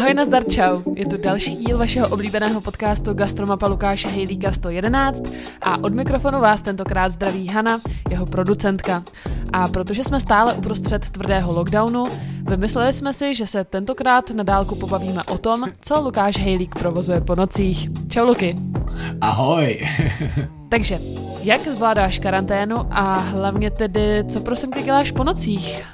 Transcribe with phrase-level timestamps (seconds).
[0.00, 0.82] Ahoj, nazdar, čau.
[0.94, 5.22] Je to další díl vašeho oblíbeného podcastu Gastromapa Lukáše Hejlíka 111
[5.62, 9.02] a od mikrofonu vás tentokrát zdraví Hana, jeho producentka.
[9.52, 12.04] A protože jsme stále uprostřed tvrdého lockdownu,
[12.48, 17.20] vymysleli jsme si, že se tentokrát na dálku pobavíme o tom, co Lukáš Hejlík provozuje
[17.20, 17.88] po nocích.
[18.08, 18.56] Čau, Luky.
[19.20, 19.88] Ahoj.
[20.68, 20.98] Takže,
[21.42, 25.84] jak zvládáš karanténu a hlavně tedy, co prosím tě děláš po nocích?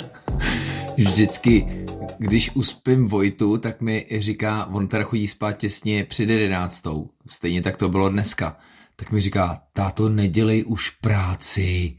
[0.96, 1.81] Vždycky
[2.22, 7.76] když uspím Vojtu, tak mi říká, on teda chodí spát těsně před jedenáctou, stejně tak
[7.76, 8.56] to bylo dneska,
[8.96, 11.94] tak mi říká, táto, nedělej už práci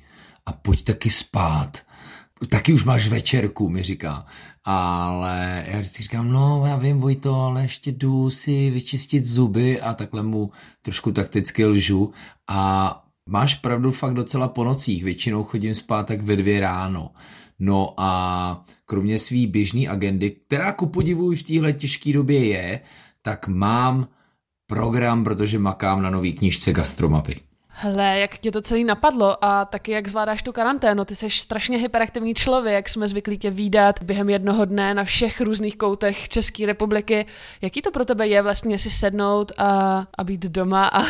[0.45, 1.81] a pojď taky spát.
[2.49, 4.25] Taky už máš večerku, mi říká.
[4.63, 9.93] Ale já vždycky říkám, no já vím Vojto, ale ještě jdu si vyčistit zuby a
[9.93, 12.11] takhle mu trošku takticky lžu
[12.49, 17.11] a máš pravdu fakt docela po nocích, většinou chodím spát tak ve dvě ráno.
[17.59, 22.79] No a kromě své běžné agendy, která ku podivu v téhle těžké době je,
[23.21, 24.07] tak mám
[24.67, 27.39] program, protože makám na nový knižce Gastromapy.
[27.67, 31.05] Hele, jak tě to celý napadlo a taky jak zvládáš tu karanténu?
[31.05, 35.77] Ty jsi strašně hyperaktivní člověk, jsme zvyklí tě výdat během jednoho dne na všech různých
[35.77, 37.25] koutech České republiky.
[37.61, 41.01] Jaký to pro tebe je vlastně si sednout a, a být doma a,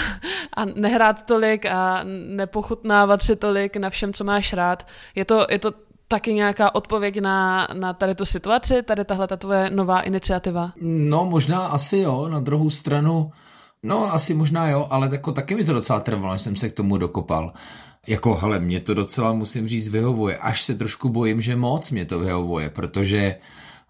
[0.58, 4.88] a nehrát tolik a nepochutnávat si tolik na všem, co máš rád?
[5.16, 5.74] Je to, je to
[6.08, 10.72] taky nějaká odpověď na, na tady tu situaci, tady tahle ta tvoje nová iniciativa?
[10.82, 13.32] No možná asi jo, na druhou stranu,
[13.84, 16.74] no asi možná jo, ale jako taky mi to docela trvalo, než jsem se k
[16.74, 17.54] tomu dokopal.
[18.08, 20.38] Jako, hele, mě to docela, musím říct, vyhovuje.
[20.38, 23.36] Až se trošku bojím, že moc mě to vyhovuje, protože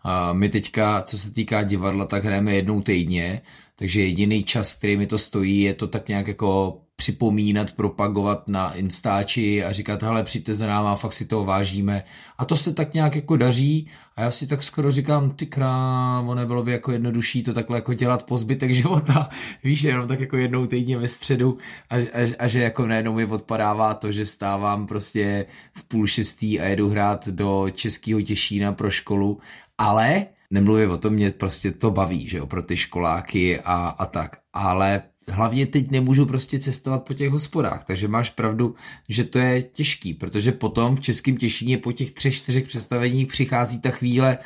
[0.05, 3.41] uh, my teďka, co se týká divadla, tak hrajeme jednou týdně,
[3.75, 8.73] takže jediný čas, který mi to stojí, je to tak nějak jako připomínat, propagovat na
[8.73, 12.03] Instači a říkat, hele, přijďte za náma, fakt si toho vážíme.
[12.37, 16.35] A to se tak nějak jako daří a já si tak skoro říkám, ty krávo,
[16.35, 19.29] nebylo by jako jednodušší to takhle jako dělat po zbytek života,
[19.63, 21.57] víš, jenom tak jako jednou týdně ve středu
[21.89, 26.59] a, a, a že jako najednou mi odpadává to, že stávám prostě v půl šestý
[26.59, 29.39] a jedu hrát do Českého Těšína pro školu,
[29.77, 34.05] ale nemluvím o tom, mě prostě to baví, že jo, pro ty školáky a, a
[34.05, 38.75] tak, ale hlavně teď nemůžu prostě cestovat po těch hospodách, takže máš pravdu,
[39.09, 43.79] že to je těžký, protože potom v Českém Těšíně po těch třech, čtyřech představeních přichází
[43.79, 44.37] ta chvíle,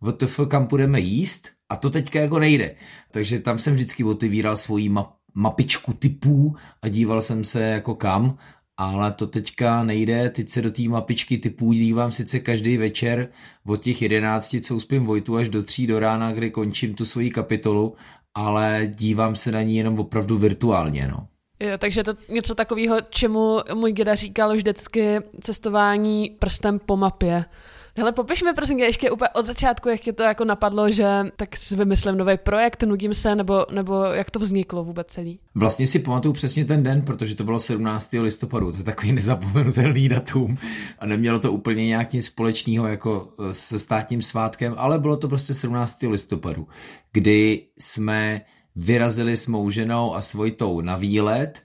[0.00, 2.74] WTF, kam půjdeme jíst a to teďka jako nejde.
[3.10, 8.36] Takže tam jsem vždycky otevíral svoji map, mapičku typů a díval jsem se jako kam,
[8.76, 13.28] ale to teďka nejde, teď se do té mapičky typů dívám sice každý večer
[13.66, 17.30] od těch jedenácti, co uspím Vojtu, až do tří do rána, kdy končím tu svoji
[17.30, 17.94] kapitolu
[18.34, 21.26] ale dívám se na ní jenom opravdu virtuálně, no.
[21.60, 27.44] Jo, takže to něco takového, čemu můj děda říkal vždycky cestování prstem po mapě.
[27.96, 31.06] Hele, popiš mi prosím tě ještě úplně od začátku, jak tě to jako napadlo, že
[31.36, 35.40] tak si vymyslím nový projekt, nudím se, nebo, nebo jak to vzniklo vůbec celý?
[35.54, 38.12] Vlastně si pamatuju přesně ten den, protože to bylo 17.
[38.12, 40.58] listopadu, to je takový nezapomenutelný datum
[40.98, 45.28] a nemělo to úplně nějak nic společného jako eh, se státním svátkem, ale bylo to
[45.28, 46.02] prostě 17.
[46.02, 46.68] listopadu,
[47.12, 48.40] kdy jsme
[48.76, 51.62] vyrazili s mou ženou a svojitou na výlet,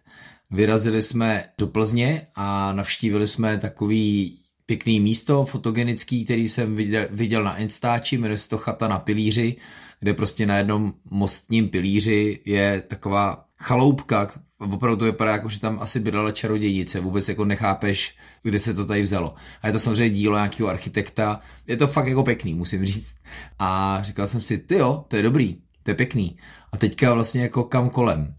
[0.51, 6.75] Vyrazili jsme do Plzně a navštívili jsme takový pěkný místo fotogenický, který jsem
[7.09, 9.56] viděl, na Instači, jmenuje se to Chata na pilíři,
[10.00, 14.28] kde prostě na jednom mostním pilíři je taková chaloupka,
[14.59, 18.85] opravdu to vypadá jako, že tam asi bydlela čarodějnice, vůbec jako nechápeš, kde se to
[18.85, 19.34] tady vzalo.
[19.62, 23.16] A je to samozřejmě dílo nějakého architekta, je to fakt jako pěkný, musím říct.
[23.59, 26.38] A říkal jsem si, ty jo, to je dobrý, to je pěkný.
[26.72, 28.35] A teďka vlastně jako kam kolem.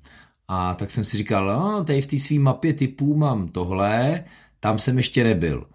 [0.48, 4.24] A tak jsem si říkal, no, tady v té své mapě typů mám tohle,
[4.60, 5.66] tam jsem ještě nebyl.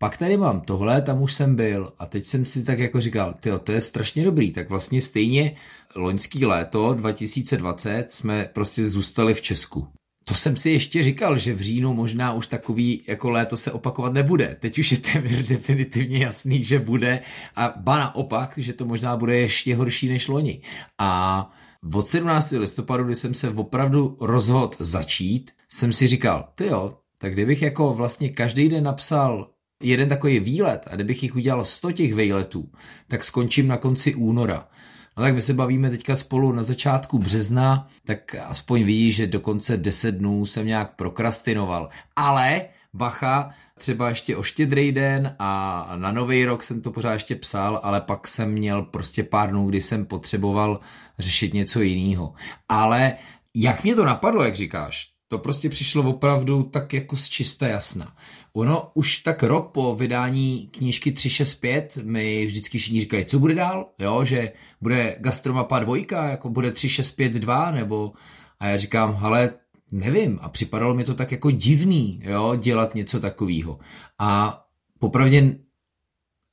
[0.00, 3.34] Pak tady mám tohle, tam už jsem byl a teď jsem si tak jako říkal,
[3.40, 5.56] tyjo, to je strašně dobrý, tak vlastně stejně
[5.94, 9.88] loňský léto 2020 jsme prostě zůstali v Česku.
[10.28, 14.12] To jsem si ještě říkal, že v říjnu možná už takový jako léto se opakovat
[14.12, 14.56] nebude.
[14.60, 17.20] Teď už je téměř definitivně jasný, že bude
[17.56, 20.60] a ba naopak, že to možná bude ještě horší než loni.
[20.98, 21.50] A
[21.94, 22.50] od 17.
[22.50, 27.94] listopadu, kdy jsem se opravdu rozhodl začít, jsem si říkal, ty jo, tak kdybych jako
[27.94, 29.50] vlastně každý den napsal
[29.82, 32.70] jeden takový výlet a kdybych jich udělal 100 těch výletů,
[33.08, 34.68] tak skončím na konci února.
[35.16, 39.76] No tak my se bavíme teďka spolu na začátku března, tak aspoň ví, že dokonce
[39.76, 41.88] 10 dnů jsem nějak prokrastinoval.
[42.16, 42.64] Ale
[42.94, 47.80] bacha, třeba ještě o štědrý den a na nový rok jsem to pořád ještě psal,
[47.82, 50.80] ale pak jsem měl prostě pár dnů, kdy jsem potřeboval
[51.18, 52.34] řešit něco jiného.
[52.68, 53.14] Ale
[53.56, 58.16] jak mě to napadlo, jak říkáš, To prostě přišlo opravdu tak jako z čista jasna.
[58.52, 63.88] Ono už tak rok po vydání knížky 365 mi vždycky všichni říkají, co bude dál,
[63.98, 68.12] jo, že bude Gastromapa dvojka, jako bude 3652, nebo
[68.60, 69.50] a já říkám, ale
[69.92, 73.78] nevím, a připadalo mi to tak jako divný, jo, dělat něco takového.
[74.18, 74.60] A
[74.98, 75.58] popravdě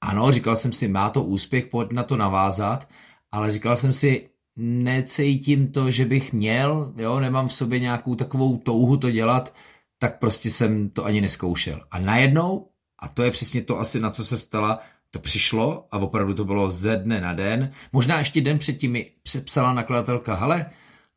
[0.01, 2.89] ano, říkal jsem si, má to úspěch, pojď na to navázat,
[3.31, 8.57] ale říkal jsem si, necítím to, že bych měl, jo, nemám v sobě nějakou takovou
[8.57, 9.53] touhu to dělat,
[9.99, 11.81] tak prostě jsem to ani neskoušel.
[11.91, 12.67] A najednou,
[12.99, 14.79] a to je přesně to asi, na co se ptala,
[15.11, 17.71] to přišlo a opravdu to bylo ze dne na den.
[17.93, 20.65] Možná ještě den předtím mi přepsala nakladatelka, hele,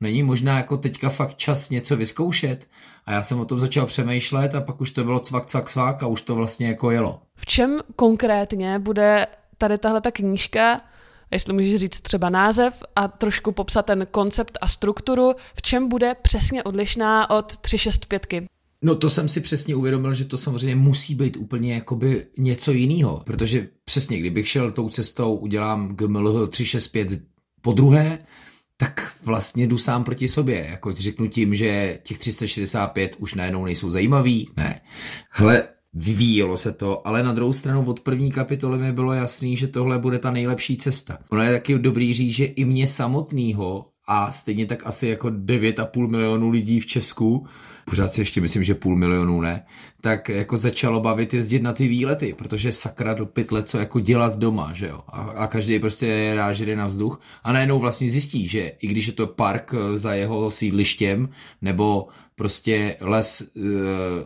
[0.01, 2.69] není možná jako teďka fakt čas něco vyzkoušet.
[3.07, 6.03] A já jsem o tom začal přemýšlet a pak už to bylo cvak, cvak, cvak
[6.03, 7.23] a už to vlastně jako jelo.
[7.35, 9.27] V čem konkrétně bude
[9.59, 10.81] tady tahle ta knížka,
[11.31, 16.15] jestli můžeš říct třeba název a trošku popsat ten koncept a strukturu, v čem bude
[16.23, 18.45] přesně odlišná od 365?
[18.83, 23.23] No to jsem si přesně uvědomil, že to samozřejmě musí být úplně jakoby něco jiného,
[23.27, 27.21] protože přesně kdybych šel tou cestou, udělám GMLH 365
[27.61, 28.19] po druhé,
[28.77, 30.67] tak vlastně jdu sám proti sobě.
[30.71, 34.49] Jako řeknu tím, že těch 365 už najednou nejsou zajímavý.
[34.57, 34.81] Ne.
[35.31, 39.69] Hle, vyvíjelo se to, ale na druhou stranu od první kapitoly mi bylo jasný, že
[39.69, 41.19] tohle bude ta nejlepší cesta.
[41.31, 46.09] Ono je taky dobrý říct, že i mě samotného a stejně tak asi jako 9,5
[46.09, 47.47] milionů lidí v Česku,
[47.85, 49.65] pořád si ještě myslím, že půl milionu ne,
[50.01, 54.39] tak jako začalo bavit jezdit na ty výlety, protože sakra do pytle, co jako dělat
[54.39, 55.01] doma, že jo.
[55.09, 58.73] A, a každý prostě je rád, že jde na vzduch a najednou vlastně zjistí, že
[58.81, 61.29] i když je to park za jeho sídlištěm,
[61.63, 62.09] nebo
[62.39, 63.63] prostě les uh,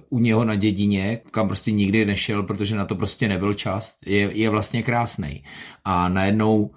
[0.08, 4.30] u něho na dědině, kam prostě nikdy nešel, protože na to prostě nebyl čas, je,
[4.32, 5.44] je vlastně krásný.
[5.84, 6.70] A najednou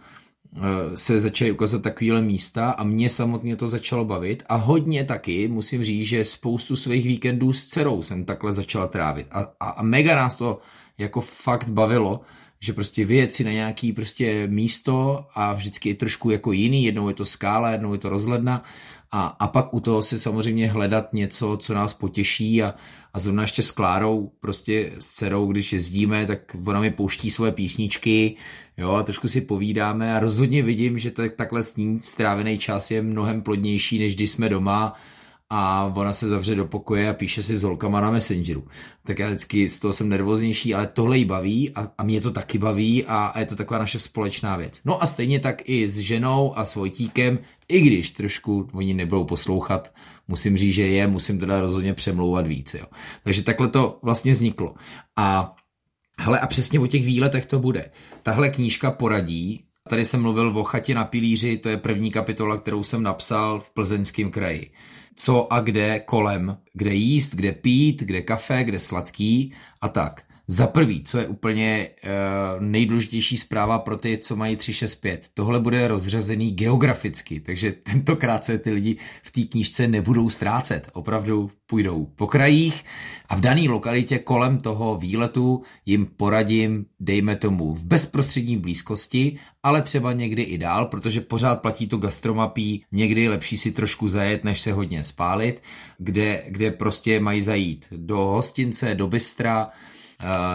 [0.57, 5.47] Eh, se začaly ukazovat takovéhle místa a mě samotně to začalo bavit a hodně taky
[5.47, 9.27] musím říct, že spoustu svých víkendů s dcerou jsem takhle začala trávit.
[9.31, 10.59] A, a, a mega nás to
[10.97, 12.21] jako fakt bavilo,
[12.59, 17.07] že prostě vyjet si na nějaký prostě místo a vždycky je trošku jako jiný, jednou
[17.07, 18.63] je to skála, jednou je to rozhledna
[19.11, 22.75] a, a pak u toho si samozřejmě hledat něco, co nás potěší a,
[23.13, 27.51] a zrovna ještě s Klárou, prostě s dcerou, když jezdíme, tak ona mi pouští svoje
[27.51, 28.35] písničky,
[28.77, 32.91] jo, a trošku si povídáme a rozhodně vidím, že tak, takhle s ní strávený čas
[32.91, 34.93] je mnohem plodnější, než když jsme doma
[35.49, 38.67] a ona se zavře do pokoje a píše si s holkama na Messengeru.
[39.03, 42.31] Tak já vždycky z toho jsem nervóznější, ale tohle jí baví a, a mě to
[42.31, 44.81] taky baví a, a je to taková naše společná věc.
[44.85, 49.23] No a stejně tak i s ženou a s Vojtíkem, i když trošku oni nebudou
[49.23, 49.93] poslouchat,
[50.27, 52.73] musím říct, že je, musím teda rozhodně přemlouvat víc.
[52.73, 52.85] Jo.
[53.23, 54.75] Takže takhle to vlastně vzniklo.
[55.15, 55.55] A
[56.19, 57.91] hele, a přesně o těch výletech to bude.
[58.23, 62.83] Tahle knížka poradí, Tady jsem mluvil o chatě na pilíři, to je první kapitola, kterou
[62.83, 64.71] jsem napsal v plzeňském kraji
[65.15, 70.24] co a kde kolem, kde jíst, kde pít, kde kafe, kde sladký a tak.
[70.47, 75.87] Za prvý, co je úplně uh, nejdůležitější zpráva pro ty, co mají 365, tohle bude
[75.87, 82.27] rozřazený geograficky, takže tentokrát se ty lidi v té knížce nebudou ztrácet, opravdu půjdou po
[82.27, 82.85] krajích
[83.29, 89.81] a v dané lokalitě kolem toho výletu jim poradím, dejme tomu, v bezprostřední blízkosti, ale
[89.81, 94.43] třeba někdy i dál, protože pořád platí to gastromapí, někdy je lepší si trošku zajet,
[94.43, 95.61] než se hodně spálit,
[95.97, 99.69] kde, kde prostě mají zajít do hostince, do bystra,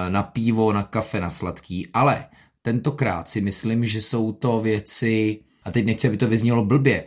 [0.09, 2.27] na pivo, na kafe, na sladký, ale
[2.63, 7.05] tentokrát si myslím, že jsou to věci, a teď nechci, aby to vyznělo blbě,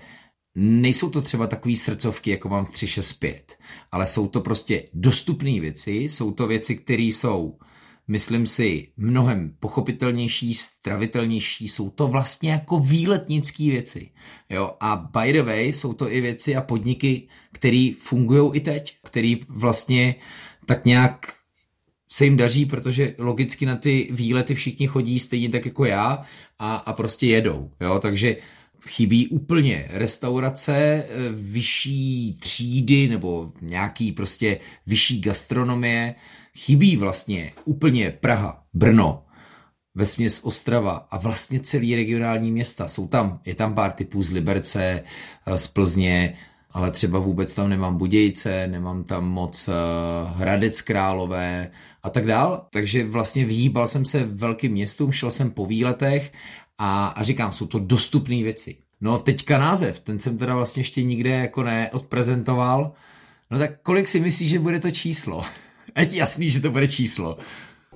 [0.56, 3.58] nejsou to třeba takové srdcovky, jako mám v 365,
[3.92, 7.58] ale jsou to prostě dostupné věci, jsou to věci, které jsou,
[8.08, 14.12] myslím si, mnohem pochopitelnější, stravitelnější, jsou to vlastně jako výletnické věci.
[14.50, 14.76] Jo?
[14.80, 19.36] A by the way, jsou to i věci a podniky, které fungují i teď, které
[19.48, 20.16] vlastně
[20.66, 21.43] tak nějak
[22.14, 26.22] se jim daří, protože logicky na ty výlety všichni chodí stejně tak jako já
[26.60, 27.72] a, a prostě jedou.
[27.82, 28.00] Jo?
[28.00, 28.38] Takže
[28.88, 36.16] chybí úplně restaurace, eh, vyšší třídy nebo nějaký prostě vyšší gastronomie.
[36.58, 39.26] Chybí vlastně úplně Praha, Brno,
[39.96, 42.88] vesměs Ostrava a vlastně celý regionální města.
[42.88, 45.04] Jsou tam, je tam pár typů z Liberce,
[45.46, 46.38] eh, z Plzně,
[46.74, 49.74] ale třeba vůbec tam nemám Budějce, nemám tam moc uh,
[50.40, 51.72] Hradec Králové
[52.04, 52.66] a tak dál.
[52.70, 56.32] Takže vlastně vyhýbal jsem se velkým městům, šel jsem po výletech
[56.78, 58.78] a, a říkám, jsou to dostupné věci.
[59.02, 62.92] No teďka název, ten jsem teda vlastně ještě nikde jako neodprezentoval.
[63.52, 65.44] No tak kolik si myslíš, že bude to číslo?
[65.96, 67.38] Ať jasný, že to bude číslo.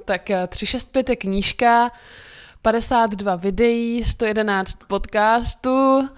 [0.06, 1.92] Tak 365 eh, je knížka,
[2.62, 6.10] 52 videí, 111 podcastů.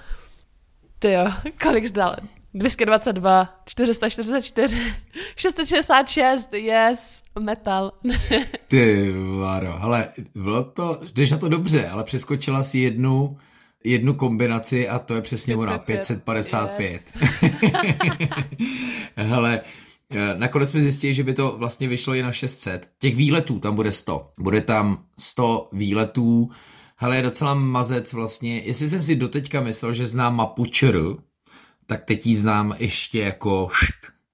[1.00, 1.26] Ty jo,
[1.64, 2.16] kolik zdal?
[2.54, 4.78] 222, 444,
[5.36, 7.92] 666, yes, metal.
[8.68, 13.38] Ty Váro, hele, bylo to, jdeš na to dobře, ale přeskočila si jednu,
[13.84, 16.92] jednu kombinaci a to je přesně ona, 555.
[16.92, 17.14] Yes.
[19.16, 19.62] hele,
[20.12, 22.90] eh, Nakonec jsme zjistili, že by to vlastně vyšlo i na 600.
[23.00, 24.30] Těch výletů tam bude 100.
[24.40, 26.50] Bude tam 100 výletů.
[26.96, 28.60] Hele, je docela mazec vlastně.
[28.60, 31.16] Jestli jsem si doteďka myslel, že znám mapu ČR,
[31.90, 33.70] tak teď ji znám ještě jako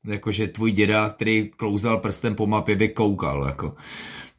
[0.05, 3.45] jakože tvůj děda, který klouzal prstem po mapě, by koukal.
[3.45, 3.75] Jako.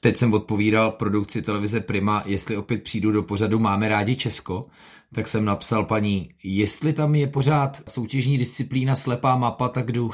[0.00, 4.66] Teď jsem odpovídal produkci televize Prima, jestli opět přijdu do pořadu Máme rádi Česko,
[5.14, 10.10] tak jsem napsal paní, jestli tam je pořád soutěžní disciplína slepá mapa, tak jdu.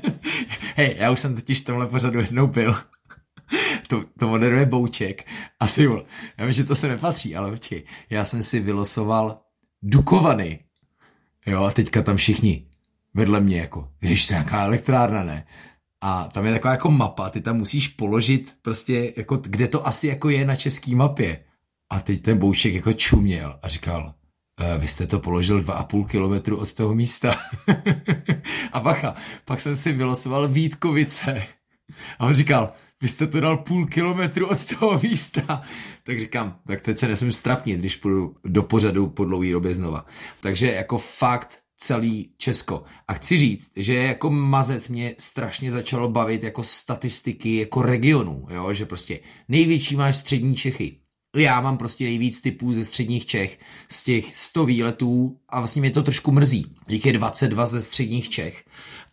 [0.76, 2.74] Hej, já už jsem totiž v tomhle pořadu jednou byl.
[3.88, 5.26] to, to moderuje Bouček.
[5.60, 6.04] A ty vole,
[6.38, 9.40] já vím, že to se nepatří, ale počkej, já jsem si vylosoval
[9.82, 10.65] Dukovany.
[11.46, 12.66] Jo, a teďka tam všichni
[13.14, 15.46] vedle mě jako, ještě nějaká elektrárna, ne?
[16.00, 20.06] A tam je taková jako mapa, ty tam musíš položit prostě, jako, kde to asi
[20.06, 21.38] jako je na český mapě.
[21.90, 24.14] A teď ten bouček jako čuměl a říkal,
[24.60, 27.36] e, vy jste to položil dva a půl kilometru od toho místa.
[28.72, 31.46] a bacha, pak jsem si vylosoval Vítkovice.
[32.18, 32.72] A on říkal,
[33.02, 35.62] vy jste to dal půl kilometru od toho místa.
[36.06, 40.06] Tak říkám, tak teď se nesmím strapnit, když půjdu do pořadu po dlouhý době znova.
[40.40, 42.82] Takže jako fakt celý Česko.
[43.08, 48.72] A chci říct, že jako mazec mě strašně začalo bavit jako statistiky jako regionů, jo?
[48.72, 50.96] že prostě největší máš střední Čechy.
[51.36, 53.58] Já mám prostě nejvíc typů ze středních Čech
[53.90, 56.74] z těch 100 výletů a vlastně mě to trošku mrzí.
[56.88, 58.64] Jich je 22 ze středních Čech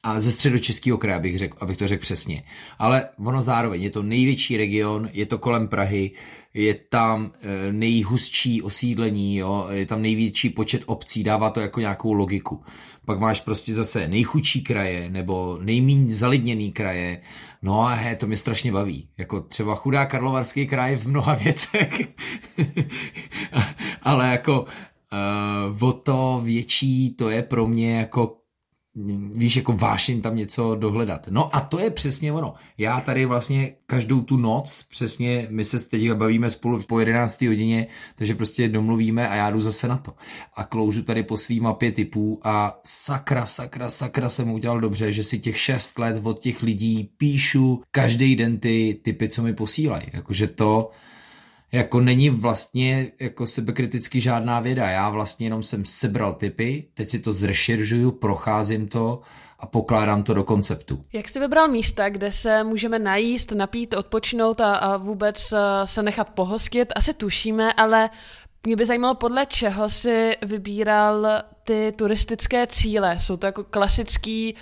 [0.03, 2.43] a ze středočeského kraje, abych, řekl, abych to řekl přesně.
[2.79, 6.11] Ale ono zároveň je to největší region, je to kolem Prahy,
[6.53, 12.13] je tam e, nejhustší osídlení, jo, je tam největší počet obcí, dává to jako nějakou
[12.13, 12.63] logiku.
[13.05, 17.21] Pak máš prostě zase nejchudší kraje nebo nejméně zalidněný kraje.
[17.61, 19.07] No a he, to mě strašně baví.
[19.17, 22.01] Jako třeba chudá Karlovarský kraj v mnoha věcech.
[24.03, 24.65] Ale jako
[25.81, 28.42] uh, o to větší to je pro mě jako
[29.35, 31.27] víš, jako vášeň tam něco dohledat.
[31.29, 32.53] No a to je přesně ono.
[32.77, 37.41] Já tady vlastně každou tu noc, přesně, my se teď bavíme spolu po 11.
[37.41, 40.13] hodině, takže prostě domluvíme a já jdu zase na to.
[40.55, 45.23] A kloužu tady po svý mapě typů a sakra, sakra, sakra jsem udělal dobře, že
[45.23, 50.07] si těch 6 let od těch lidí píšu každý den ty typy, co mi posílají.
[50.13, 50.91] Jakože to,
[51.73, 54.89] jako není vlastně jako sebekriticky žádná věda.
[54.89, 59.21] Já vlastně jenom jsem sebral typy, teď si to zrešeržuju, procházím to
[59.59, 61.05] a pokládám to do konceptu.
[61.13, 66.03] Jak jsi vybral místa, kde se můžeme najíst, napít, odpočinout a, a vůbec eh, se
[66.03, 66.93] nechat pohostit?
[66.95, 68.09] Asi tušíme, ale
[68.65, 71.27] mě by zajímalo, podle čeho si vybíral
[71.63, 73.19] ty turistické cíle.
[73.19, 74.59] Jsou to jako klasický uh,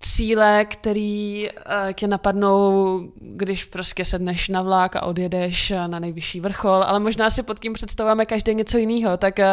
[0.00, 6.82] cíle, který uh, tě napadnou, když prostě sedneš na vlák a odjedeš na nejvyšší vrchol,
[6.82, 9.44] ale možná si pod tím představujeme každý něco jiného, tak uh,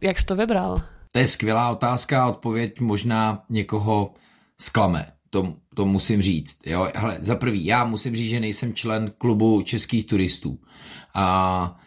[0.00, 0.82] jak jsi to vybral?
[1.12, 4.14] To je skvělá otázka a odpověď možná někoho
[4.60, 5.12] zklame.
[5.30, 6.58] To, to musím říct.
[6.66, 6.88] Jo?
[6.94, 10.58] Hele, za prvý, já musím říct, že nejsem člen klubu českých turistů.
[11.14, 11.80] A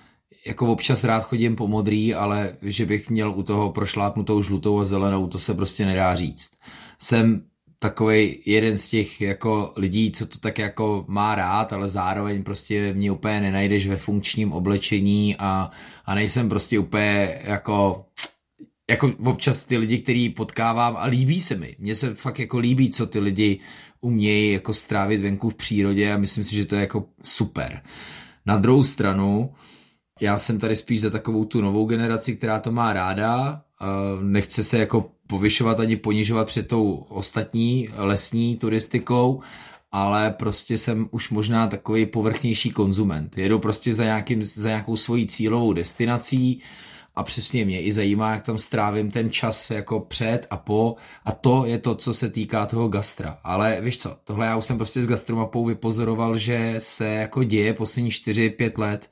[0.47, 4.83] jako občas rád chodím po modrý, ale že bych měl u toho prošlápnutou žlutou a
[4.83, 6.51] zelenou, to se prostě nedá říct
[6.99, 7.41] jsem
[7.79, 12.93] takový jeden z těch jako lidí, co to tak jako má rád, ale zároveň prostě
[12.93, 15.71] mě úplně nenajdeš ve funkčním oblečení a,
[16.05, 18.05] a nejsem prostě úplně jako
[18.89, 21.75] jako občas ty lidi, který potkávám a líbí se mi.
[21.79, 23.59] Mně se fakt jako líbí, co ty lidi
[24.01, 27.81] umějí jako strávit venku v přírodě a myslím si, že to je jako super.
[28.45, 29.53] Na druhou stranu,
[30.21, 33.61] já jsem tady spíš za takovou tu novou generaci, která to má ráda,
[34.21, 39.41] nechce se jako povyšovat ani ponižovat před tou ostatní lesní turistikou,
[39.91, 43.37] ale prostě jsem už možná takový povrchnější konzument.
[43.37, 46.61] Jedu prostě za, nějakým, za nějakou svojí cílovou destinací
[47.15, 51.31] a přesně mě i zajímá, jak tam strávím ten čas jako před a po a
[51.31, 53.37] to je to, co se týká toho gastra.
[53.43, 57.73] Ale víš co, tohle já už jsem prostě s gastromapou vypozoroval, že se jako děje
[57.73, 59.09] poslední 4-5 let,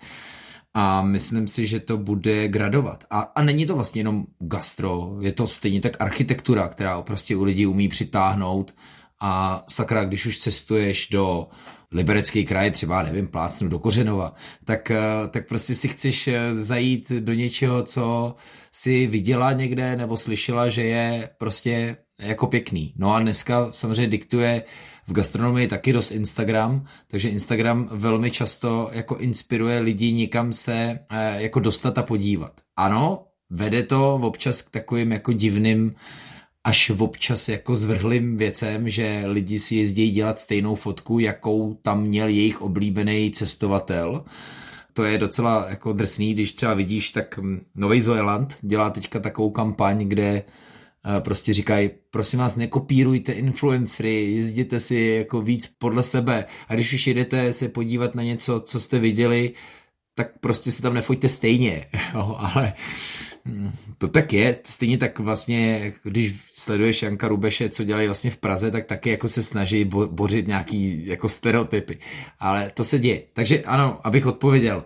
[0.73, 3.03] a myslím si, že to bude gradovat.
[3.09, 7.43] A, a není to vlastně jenom gastro, je to stejně tak architektura, která prostě u
[7.43, 8.75] lidí umí přitáhnout
[9.19, 11.47] a sakra, když už cestuješ do
[11.91, 14.33] liberecký kraj, třeba, nevím, plácnu do Kořenova,
[14.65, 18.35] tak, eh, tak prostě si chceš eh, zajít do něčeho, co
[18.71, 22.93] si viděla někde nebo slyšela, že je prostě jako pěkný.
[22.95, 24.63] No a dneska samozřejmě diktuje
[25.07, 31.41] v gastronomii taky dost Instagram, takže Instagram velmi často jako inspiruje lidi někam se eh,
[31.41, 32.61] jako dostat a podívat.
[32.77, 35.95] Ano, vede to občas k takovým jako divným
[36.63, 42.27] až občas jako zvrhlým věcem, že lidi si jezdí dělat stejnou fotku, jakou tam měl
[42.27, 44.23] jejich oblíbený cestovatel.
[44.93, 47.39] To je docela jako drsný, když třeba vidíš, tak
[47.75, 50.43] Nový Zéland dělá teďka takovou kampaň, kde
[51.19, 56.45] prostě říkají, prosím vás, nekopírujte influencery, jezděte si jako víc podle sebe.
[56.67, 59.53] A když už jedete se podívat na něco, co jste viděli,
[60.15, 62.73] tak prostě se tam nefoďte stejně, jo, ale
[63.45, 68.37] hm, to tak je, stejně tak vlastně, když sleduješ Janka Rubeše, co dělají vlastně v
[68.37, 71.97] Praze, tak taky jako se snaží bo- bořit nějaký jako stereotypy,
[72.39, 73.23] ale to se děje.
[73.33, 74.83] Takže ano, abych odpověděl,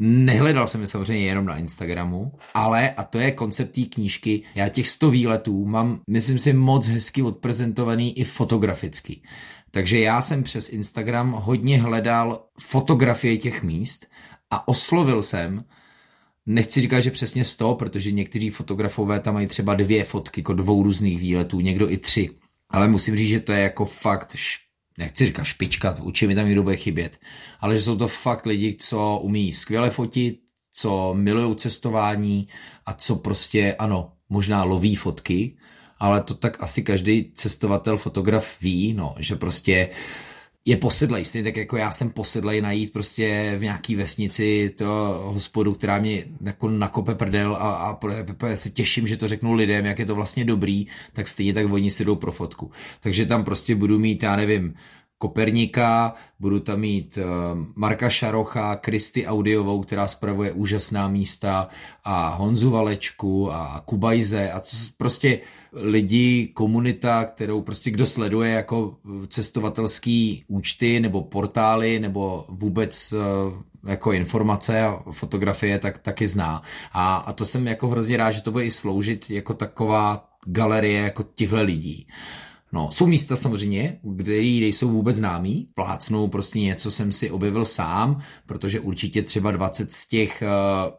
[0.00, 4.68] Nehledal jsem je samozřejmě jenom na Instagramu, ale, a to je koncept té knížky, já
[4.68, 9.20] těch 100 výletů mám, myslím si, moc hezky odprezentovaný i fotograficky.
[9.70, 14.06] Takže já jsem přes Instagram hodně hledal fotografie těch míst
[14.50, 15.64] a oslovil jsem,
[16.46, 20.82] nechci říkat, že přesně 100, protože někteří fotografové tam mají třeba dvě fotky, jako dvou
[20.82, 22.30] různých výletů, někdo i tři.
[22.70, 24.36] Ale musím říct, že to je jako fakt,
[24.98, 27.20] nechci říkat špička, určitě mi tam někdo bude chybět,
[27.60, 30.40] ale že jsou to fakt lidi, co umí skvěle fotit,
[30.72, 32.48] co milují cestování
[32.86, 35.56] a co prostě, ano, možná loví fotky,
[35.98, 39.88] ale to tak asi každý cestovatel, fotograf ví, no, že prostě
[40.68, 45.74] je posedlej, stejně tak jako já jsem posedlej najít prostě v nějaký vesnici to hospodu,
[45.74, 47.98] která mě jako nakope prdel a, a
[48.54, 51.90] se těším, že to řeknu lidem, jak je to vlastně dobrý, tak stejně tak oni
[51.90, 52.70] si jdou pro fotku.
[53.00, 54.74] Takže tam prostě budu mít, já nevím,
[55.18, 57.24] Koperníka, budu tam mít uh,
[57.74, 61.68] Marka Šarocha, Kristy Audiovou, která spravuje úžasná místa
[62.04, 64.60] a Honzu Valečku a Kubajze a
[64.96, 65.40] prostě
[65.72, 68.96] lidi, komunita, kterou prostě kdo sleduje jako
[69.28, 76.62] cestovatelský účty nebo portály nebo vůbec uh, jako informace a fotografie, tak taky zná.
[76.92, 81.02] A, a to jsem jako hrozně rád, že to bude i sloužit jako taková galerie
[81.02, 82.06] jako těchto lidí.
[82.72, 88.20] No, jsou místa samozřejmě, kde nejsou vůbec známý, plácnou prostě něco jsem si objevil sám,
[88.46, 90.92] protože určitě třeba 20 z těch uh,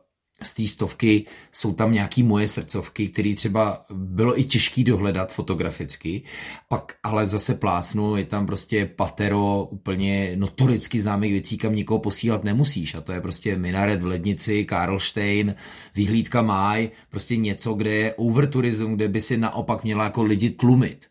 [0.43, 6.21] z té stovky jsou tam nějaký moje srdcovky, které třeba bylo i těžký dohledat fotograficky,
[6.67, 12.43] pak ale zase plásnu, je tam prostě patero úplně notoricky známých věcí, kam nikoho posílat
[12.43, 15.55] nemusíš a to je prostě Minaret v Lednici, Karlštejn,
[15.95, 21.07] Vyhlídka Máj, prostě něco, kde je overturism, kde by si naopak měla jako lidi tlumit.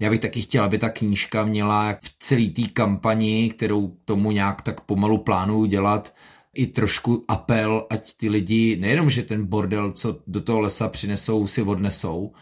[0.00, 4.62] Já bych taky chtěl, aby ta knížka měla v celé té kampani, kterou tomu nějak
[4.62, 6.14] tak pomalu plánuju dělat,
[6.56, 11.46] i trošku apel, ať ty lidi, nejenom, že ten bordel, co do toho lesa přinesou,
[11.46, 12.32] si odnesou,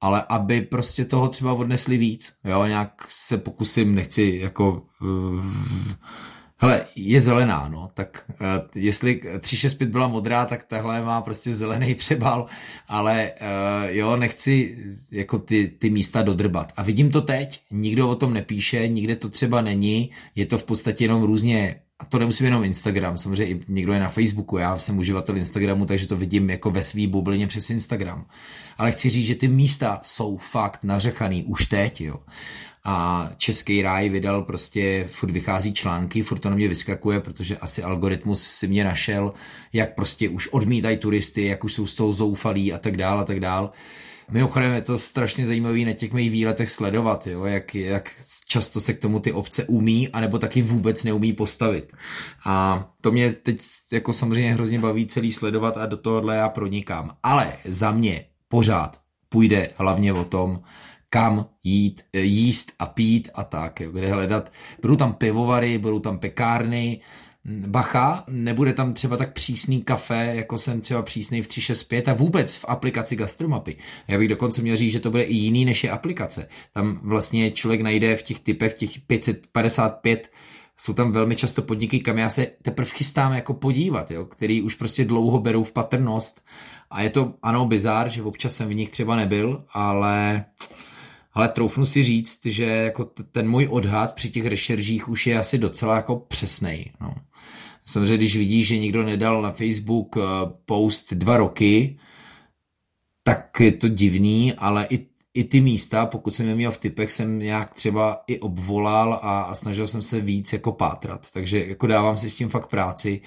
[0.00, 2.32] ale aby prostě toho třeba odnesli víc.
[2.44, 4.82] Jo, nějak se pokusím, nechci jako...
[5.02, 5.44] Uh,
[6.58, 8.36] hele, je zelená, no, tak uh,
[8.74, 12.46] jestli 365 byla modrá, tak tahle má prostě zelený přebal,
[12.88, 14.78] ale uh, jo, nechci
[15.12, 16.72] jako ty, ty místa dodrbat.
[16.76, 20.64] A vidím to teď, nikdo o tom nepíše, nikde to třeba není, je to v
[20.64, 24.78] podstatě jenom různě a to nemusím jenom Instagram, samozřejmě i někdo je na Facebooku, já
[24.78, 28.24] jsem uživatel Instagramu, takže to vidím jako ve svý bublině přes Instagram.
[28.78, 32.16] Ale chci říct, že ty místa jsou fakt nařechaný už teď, jo.
[32.84, 37.82] A Český ráj vydal prostě, furt vychází články, furt to na mě vyskakuje, protože asi
[37.82, 39.32] algoritmus si mě našel,
[39.72, 43.24] jak prostě už odmítají turisty, jak už jsou z toho zoufalí a tak dál a
[43.24, 43.70] tak dál.
[44.32, 48.10] Mimochodem je to strašně zajímavý na těch mých výletech sledovat, jo, jak, jak
[48.46, 51.92] často se k tomu ty obce umí, anebo taky vůbec neumí postavit.
[52.44, 53.60] A to mě teď
[53.92, 57.16] jako samozřejmě hrozně baví celý sledovat a do tohohle já pronikám.
[57.22, 60.60] Ale za mě pořád půjde hlavně o tom,
[61.10, 64.52] kam jít, jíst a pít a tak, jo, kde hledat.
[64.82, 67.00] Budou tam pivovary, budou tam pekárny,
[67.44, 72.56] bacha, nebude tam třeba tak přísný kafe, jako jsem třeba přísný v 365 a vůbec
[72.56, 73.76] v aplikaci Gastromapy.
[74.08, 76.48] Já bych dokonce měl říct, že to bude i jiný než je aplikace.
[76.72, 80.30] Tam vlastně člověk najde v těch typech, těch 555
[80.76, 84.74] jsou tam velmi často podniky, kam já se teprve chystám jako podívat, jo, který už
[84.74, 86.44] prostě dlouho berou v patrnost
[86.90, 90.44] a je to, ano, bizár, že občas jsem v nich třeba nebyl, ale
[91.34, 95.58] ale troufnu si říct, že jako ten můj odhad při těch rešeržích už je asi
[95.58, 96.92] docela jako přesnej.
[97.00, 97.14] No.
[97.92, 100.20] Samozřejmě, když vidíš, že někdo nedal na Facebook eh,
[100.64, 101.98] post dva roky,
[103.22, 107.12] tak je to divný, ale i, i ty místa, pokud jsem je měl v typech,
[107.12, 111.30] jsem nějak třeba i obvolal a, a snažil jsem se víc jako pátrat.
[111.30, 113.20] Takže jako dávám si s tím fakt práci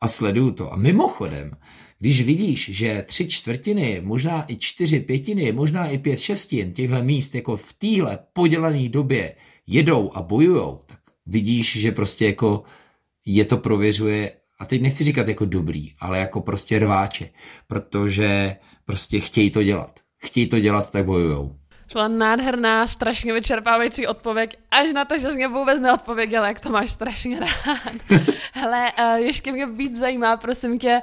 [0.00, 0.72] a sleduju to.
[0.72, 1.50] A mimochodem,
[1.98, 7.34] když vidíš, že tři čtvrtiny, možná i čtyři pětiny, možná i pět šestin těchto míst
[7.34, 9.34] jako v téhle podělané době
[9.66, 12.62] jedou a bojujou, tak vidíš, že prostě jako
[13.28, 17.30] je to prověřuje, a teď nechci říkat jako dobrý, ale jako prostě rváče,
[17.66, 20.00] protože prostě chtějí to dělat.
[20.24, 21.56] chtějí to dělat, tak bojujou.
[21.90, 26.70] Šla nádherná, strašně vyčerpávající odpověď, až na to, že jsi mě vůbec neodpověděla, jak to
[26.70, 27.96] máš strašně rád.
[28.52, 31.00] Hele, eh, ještě mě víc zajímá, prosím tě,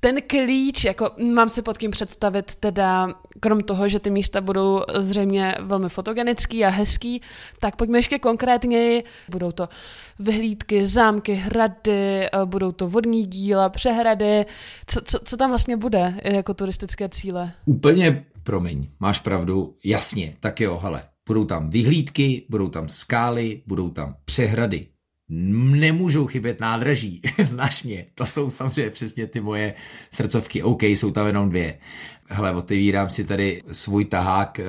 [0.00, 3.08] ten klíč, jako mám si pod kým představit teda,
[3.40, 7.22] krom toho, že ty místa budou zřejmě velmi fotogenický a hezký,
[7.60, 9.68] tak pojďme ještě konkrétně, budou to
[10.18, 14.44] vyhlídky, zámky, hrady, budou to vodní díla, přehrady,
[14.86, 17.52] co, co, co tam vlastně bude jako turistické cíle?
[17.66, 23.90] Úplně, promiň, máš pravdu, jasně, tak jo, hele, budou tam vyhlídky, budou tam skály, budou
[23.90, 24.86] tam přehrady,
[25.28, 29.74] nemůžou chybět nádraží, znáš mě, to jsou samozřejmě přesně ty moje
[30.10, 31.78] srdcovky, OK, jsou tam jenom dvě.
[32.28, 34.64] Hele, otevírám si tady svůj tahák, eh,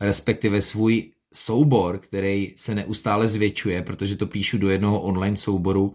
[0.00, 5.94] respektive svůj soubor, který se neustále zvětšuje, protože to píšu do jednoho online souboru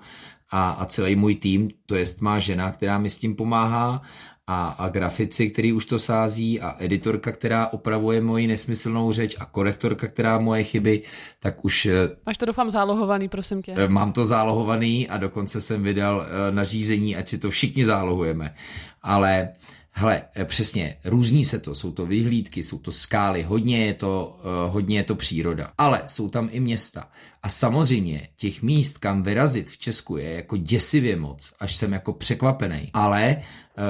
[0.49, 4.01] a, a celý můj tým, to jest má žena, která mi s tím pomáhá
[4.47, 9.45] a, a grafici, který už to sází a editorka, která opravuje moji nesmyslnou řeč a
[9.45, 11.01] korektorka, která moje chyby,
[11.39, 11.85] tak už...
[11.85, 13.73] Eh, Máš to doufám zálohovaný, prosím tě.
[13.77, 18.55] Eh, mám to zálohovaný a dokonce jsem vydal eh, nařízení, ať si to všichni zálohujeme.
[19.01, 19.49] Ale
[19.95, 24.97] Hele, přesně, různí se to, jsou to vyhlídky, jsou to skály, hodně je to, hodně
[24.97, 27.09] je to příroda, ale jsou tam i města.
[27.43, 32.13] A samozřejmě těch míst, kam vyrazit v Česku je jako děsivě moc, až jsem jako
[32.13, 32.89] překvapený.
[32.93, 33.41] Ale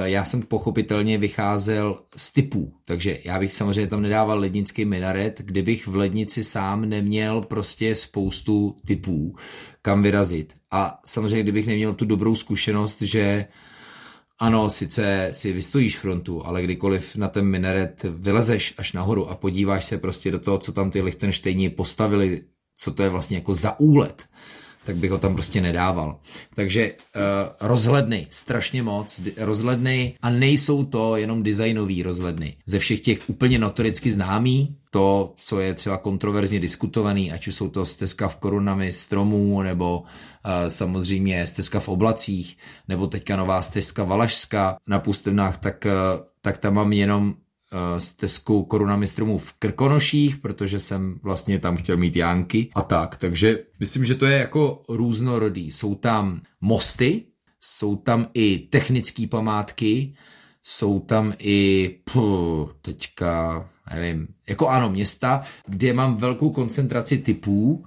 [0.04, 5.86] já jsem pochopitelně vycházel z typů, takže já bych samozřejmě tam nedával lednický minaret, kdybych
[5.86, 9.36] v lednici sám neměl prostě spoustu typů,
[9.82, 10.54] kam vyrazit.
[10.70, 13.46] A samozřejmě, kdybych neměl tu dobrou zkušenost, že
[14.38, 19.84] ano, sice si vystojíš frontu, ale kdykoliv na ten minaret vylezeš až nahoru a podíváš
[19.84, 22.42] se prostě do toho, co tam ty Lichtenštejni postavili,
[22.76, 24.28] co to je vlastně jako za úlet,
[24.84, 26.16] tak bych ho tam prostě nedával.
[26.54, 27.22] Takže uh,
[27.60, 32.56] rozhledny, strašně moc, rozhledny a nejsou to jenom designový rozhledny.
[32.66, 37.68] Ze všech těch úplně notoricky známý, to, co je třeba kontroverzně diskutovaný, ať už jsou
[37.68, 44.04] to stezka v korunami stromů, nebo uh, samozřejmě stezka v oblacích, nebo teďka nová stezka
[44.04, 47.34] Valašska na pustevnách, tak, uh, tak tam mám jenom
[47.74, 53.16] Eh, stezku korunami stromů v Krkonoších, protože jsem vlastně tam chtěl mít Jánky a tak.
[53.16, 55.70] Takže myslím, že to je jako různorodý.
[55.70, 57.22] Jsou tam mosty,
[57.60, 60.14] jsou tam i technické památky,
[60.62, 67.84] jsou tam i pů, teďka, nevím, jako ano, města, kde mám velkou koncentraci typů.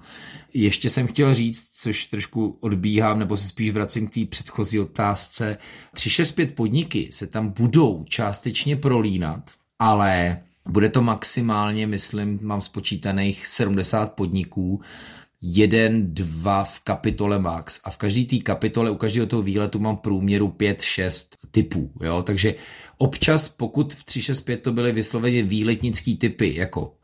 [0.54, 5.58] Ještě jsem chtěl říct, což trošku odbíhám, nebo se spíš vracím k té předchozí otázce.
[5.94, 14.12] 365 podniky se tam budou částečně prolínat, ale bude to maximálně, myslím, mám spočítaných 70
[14.12, 14.80] podniků,
[15.40, 17.80] jeden, dva v kapitole max.
[17.84, 22.54] A v každé té kapitole, u každého toho výletu mám průměru 5-6 typů, jo, takže
[22.98, 26.94] občas, pokud v 365 to byly vysloveně výletnický typy, jako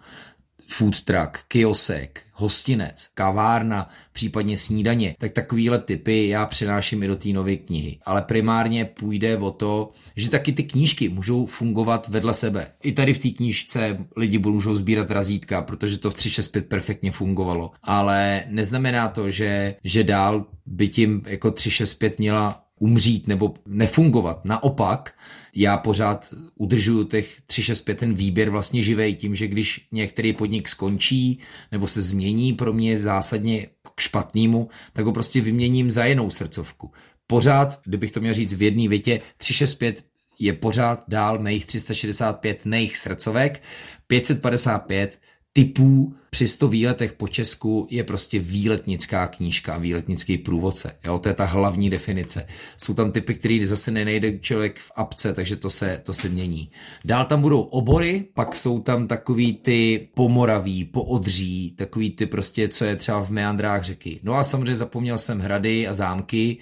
[0.68, 7.29] food truck, kiosek, hostinec, kavárna, případně snídaně, tak takovýhle typy já přenáším i do té
[7.29, 7.98] nové knihy.
[8.05, 12.66] Ale primárně půjde o to, že taky ty knížky můžou fungovat vedle sebe.
[12.83, 17.70] I tady v té knížce lidi můžou sbírat razítka, protože to v 365 perfektně fungovalo.
[17.83, 24.44] Ale neznamená to, že, že dál by tím jako 365 měla umřít nebo nefungovat.
[24.44, 25.14] Naopak,
[25.56, 31.38] já pořád udržuju těch 365 ten výběr vlastně živej tím, že když některý podnik skončí
[31.72, 36.92] nebo se změní pro mě zásadně k špatnému, tak ho prostě vyměním za jinou srdcovku.
[37.26, 40.04] Pořád, kdybych to měl říct v jedné větě, 365
[40.38, 43.62] je pořád dál mých 365 nejich srdcovek,
[44.06, 45.18] 555
[45.56, 50.96] typů při 100 výletech po Česku je prostě výletnická knížka výletnický průvodce.
[51.04, 52.46] Jo, to je ta hlavní definice.
[52.76, 56.70] Jsou tam typy, který zase nenejde člověk v apce, takže to se, to se mění.
[57.04, 62.84] Dál tam budou obory, pak jsou tam takový ty pomoraví, poodří, takový ty prostě, co
[62.84, 64.20] je třeba v meandrách řeky.
[64.22, 66.56] No a samozřejmě zapomněl jsem hrady a zámky,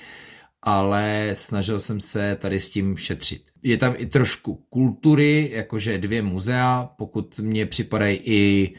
[0.62, 3.42] ale snažil jsem se tady s tím šetřit.
[3.62, 8.75] Je tam i trošku kultury, jakože dvě muzea, pokud mě připadají i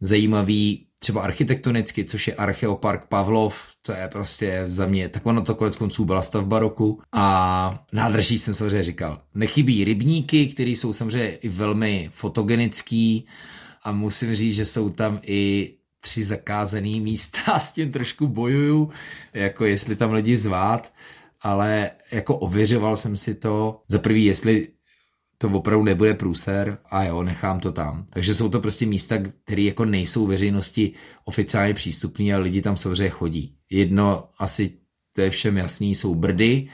[0.00, 5.54] zajímavý třeba architektonicky, což je Archeopark Pavlov, to je prostě za mě, tak ono to
[5.54, 9.20] konec konců byla stavba roku a nádrží jsem samozřejmě říkal.
[9.34, 13.26] Nechybí rybníky, které jsou samozřejmě i velmi fotogenický
[13.82, 18.90] a musím říct, že jsou tam i tři zakázané místa, s tím trošku bojuju,
[19.34, 20.92] jako jestli tam lidi zvát,
[21.40, 24.68] ale jako ověřoval jsem si to, za prvý, jestli
[25.38, 28.06] to opravdu nebude průser a jo, nechám to tam.
[28.10, 30.92] Takže jsou to prostě místa, které jako nejsou veřejnosti
[31.24, 33.56] oficiálně přístupné a lidi tam samozřejmě chodí.
[33.70, 34.72] Jedno asi,
[35.12, 36.68] to je všem jasný, jsou Brdy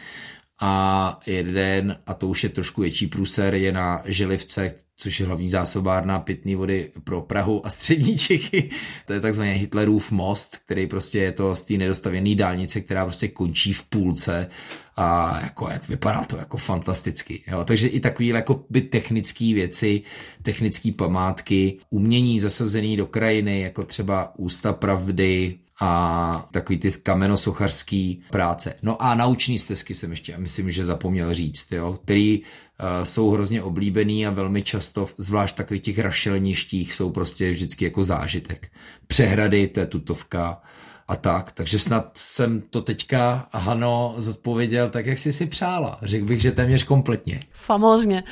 [0.60, 5.48] a jeden, a to už je trošku větší průser, je na Želivce, což je hlavní
[5.48, 8.70] zásobárna pitné vody pro Prahu a střední Čechy.
[9.06, 13.28] To je takzvaný Hitlerův most, který prostě je to z té nedostavěné dálnice, která prostě
[13.28, 14.48] končí v půlce
[14.96, 17.42] a jako vypadá to jako fantasticky.
[17.46, 17.64] Jo.
[17.64, 20.02] Takže i takové jako by technické věci,
[20.42, 28.74] technické památky, umění zasazený do krajiny, jako třeba Ústa pravdy, a takový ty kamenosocharský práce.
[28.82, 32.44] No a nauční stezky jsem ještě, myslím, že zapomněl říct, jo, který uh,
[33.04, 38.72] jsou hrozně oblíbený a velmi často, zvlášť takových těch rašelništích, jsou prostě vždycky jako zážitek.
[39.06, 40.60] Přehrady, to je tutovka
[41.08, 41.52] a tak.
[41.52, 45.98] Takže snad jsem to teďka, Hano, zodpověděl tak, jak jsi si přála.
[46.02, 47.40] Řekl bych, že téměř kompletně.
[47.52, 48.24] Famózně.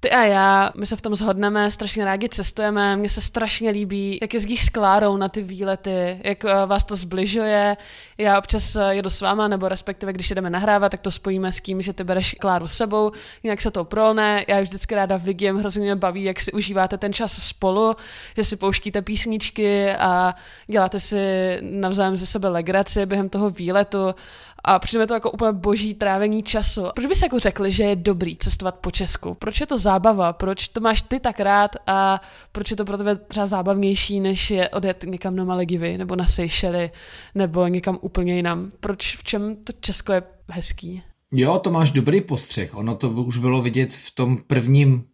[0.00, 4.18] Ty a já, my se v tom shodneme, strašně rádi cestujeme, mně se strašně líbí,
[4.22, 7.76] jak jezdíš s Klárou na ty výlety, jak eh, vás to zbližuje.
[8.18, 11.60] Já občas eh, jedu s váma, nebo respektive když jdeme nahrávat, tak to spojíme s
[11.60, 14.44] tím, že ty bereš Kláru s sebou, jinak se to prolne.
[14.48, 17.96] Já vždycky ráda vidím, hrozně mě baví, jak si užíváte ten čas spolu,
[18.36, 20.34] že si pouštíte písničky a
[20.66, 21.18] děláte si
[21.60, 24.14] navzájem ze sebe legraci během toho výletu
[24.64, 26.82] a přijde to jako úplně boží trávení času.
[26.94, 29.34] Proč bys jako řekli, že je dobrý cestovat po Česku?
[29.34, 30.32] Proč je to zábava?
[30.32, 32.20] Proč to máš ty tak rád a
[32.52, 36.26] proč je to pro tebe třeba zábavnější, než je odjet někam na Malegivy nebo na
[36.26, 36.90] Seychely
[37.34, 38.70] nebo někam úplně jinam?
[38.80, 41.02] Proč, v čem to Česko je hezký?
[41.32, 42.74] Jo, to máš dobrý postřeh.
[42.74, 45.04] Ono to už bylo vidět v tom prvním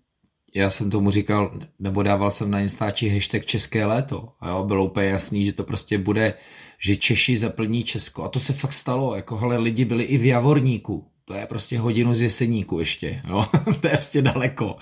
[0.56, 4.28] já jsem tomu říkal, nebo dával jsem na Instači hashtag České léto.
[4.40, 6.34] A jo, bylo úplně jasný, že to prostě bude
[6.84, 8.24] že Češi zaplní Česko.
[8.24, 11.78] A to se fakt stalo, jako hele, lidi byli i v Javorníku, to je prostě
[11.78, 13.44] hodinu z Jeseníku ještě, jo?
[13.80, 14.76] to je prostě daleko.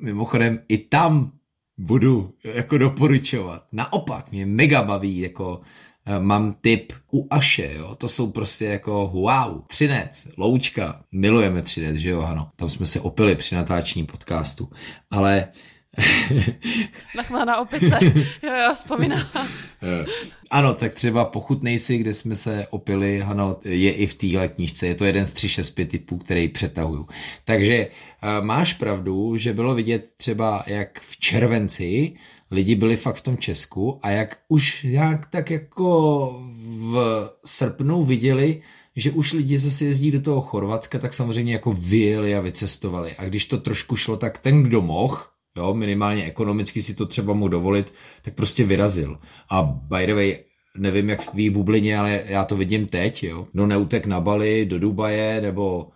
[0.00, 1.32] Mimochodem i tam
[1.78, 3.66] budu jako doporučovat.
[3.72, 5.60] Naopak, mě mega baví, jako
[6.06, 11.96] eh, mám tip u Aše, jo, to jsou prostě jako wow, Třinec, Loučka, milujeme Třinec,
[11.96, 14.70] že jo, ano, tam jsme se opili při natáčení podcastu,
[15.10, 15.48] ale
[17.16, 17.98] Nachmána opice,
[18.42, 19.26] jo, jo, vzpomínám.
[19.86, 20.04] Eh,
[20.50, 24.86] ano, tak třeba pochutnej si, kde jsme se opili, ano, je i v téhle knížce,
[24.86, 27.08] je to jeden z 365 typů, který přetahuju.
[27.44, 32.12] Takže eh, máš pravdu, že bylo vidět třeba, jak v červenci
[32.50, 38.62] lidi byli fakt v tom Česku a jak už nějak tak jako v srpnu viděli,
[38.96, 43.16] že už lidi zase jezdí do toho Chorvatska, tak samozřejmě jako vyjeli a vycestovali.
[43.16, 45.18] A když to trošku šlo, tak ten, kdo mohl,
[45.56, 49.18] jo, minimálně ekonomicky si to třeba mohl dovolit, tak prostě vyrazil.
[49.48, 50.38] A by the way,
[50.76, 53.46] nevím jak v tvý bublině, ale já to vidím teď, jo.
[53.52, 55.88] Kdo neutek na Bali, do Dubaje, nebo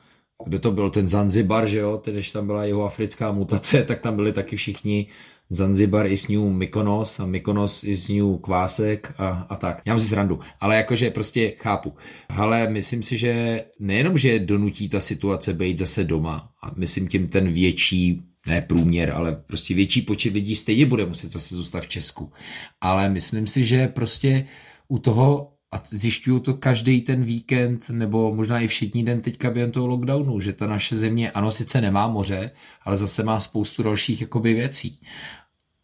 [0.47, 4.17] kdo to byl, ten Zanzibar, že jo, když tam byla jeho africká mutace, tak tam
[4.17, 5.07] byli taky všichni
[5.51, 9.83] Zanzibar i s New Mykonos a Mykonos i s New Kvásek a, a tak.
[9.85, 11.93] Já mám si zrandu, ale jakože prostě chápu.
[12.29, 17.29] Ale myslím si, že nejenom, že donutí ta situace být zase doma a myslím tím
[17.29, 21.89] ten větší ne průměr, ale prostě větší počet lidí stejně bude muset zase zůstat v
[21.89, 22.33] Česku.
[22.81, 24.47] Ale myslím si, že prostě
[24.89, 29.73] u toho a zjišťuju to každý ten víkend, nebo možná i všední den teďka během
[29.73, 32.51] toho lockdownu, že ta naše země, ano, sice nemá moře,
[32.83, 35.01] ale zase má spoustu dalších jakoby věcí.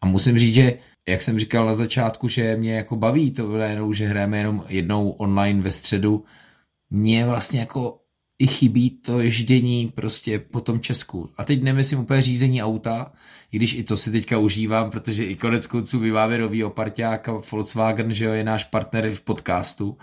[0.03, 0.77] A musím říct, že
[1.09, 5.09] jak jsem říkal na začátku, že mě jako baví to jenom, že hrajeme jenom jednou
[5.09, 6.25] online ve středu,
[6.89, 8.04] mě vlastně jako
[8.39, 11.29] i chybí to ježdění prostě po tom Česku.
[11.37, 13.11] A teď nemyslím úplně řízení auta,
[13.51, 17.29] i když i to si teďka užívám, protože i konec konců my máme nový oparťák
[17.29, 19.97] a Volkswagen, že jo, je náš partner v podcastu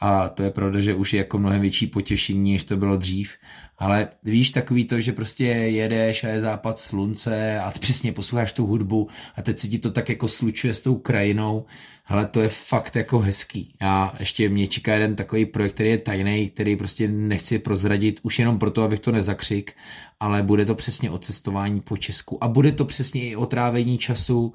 [0.00, 3.32] a to je pravda, že už je jako mnohem větší potěšení, než to bylo dřív.
[3.78, 8.52] Ale víš, takový to, že prostě jedeš a je západ slunce a ty přesně posloucháš
[8.52, 11.64] tu hudbu a teď se ti to tak jako slučuje s tou krajinou.
[12.12, 13.76] Ale to je fakt jako hezký.
[13.80, 18.38] Já ještě mě čeká jeden takový projekt, který je tajný, který prostě nechci prozradit už
[18.38, 19.72] jenom proto, abych to nezakřik,
[20.20, 23.98] ale bude to přesně o cestování po Česku a bude to přesně i o trávení
[23.98, 24.54] času